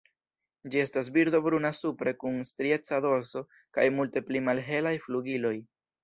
[0.75, 3.43] Ĝi estas birdo bruna supre kun strieca dorso
[3.79, 5.53] kaj multe pli malhelaj flugiloj.